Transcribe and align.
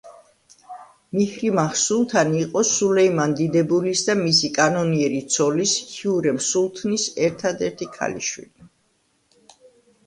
მიჰრიმაჰ 1.17 1.65
სულთანი 1.81 2.39
იყო 2.45 2.63
სულეიმან 2.69 3.35
დიდებულის 3.41 4.03
და 4.09 4.17
მისი 4.23 4.51
კანონიერი 4.57 5.23
ცოლის, 5.37 5.75
ჰიურემ 5.93 6.41
სულთნის 6.49 7.07
ერთადერთი 7.29 7.91
ქალიშვილია. 8.01 8.71